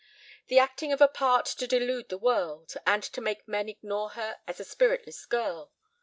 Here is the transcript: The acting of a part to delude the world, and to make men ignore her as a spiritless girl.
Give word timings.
The 0.47 0.57
acting 0.57 0.91
of 0.91 0.99
a 0.99 1.07
part 1.07 1.45
to 1.45 1.67
delude 1.67 2.09
the 2.09 2.17
world, 2.17 2.73
and 2.87 3.03
to 3.03 3.21
make 3.21 3.47
men 3.47 3.69
ignore 3.69 4.09
her 4.13 4.39
as 4.47 4.59
a 4.59 4.63
spiritless 4.63 5.27
girl. 5.27 5.71